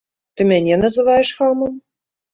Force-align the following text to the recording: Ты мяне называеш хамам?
Ты 0.39 0.47
мяне 0.51 0.75
называеш 0.85 1.35
хамам? 1.43 1.73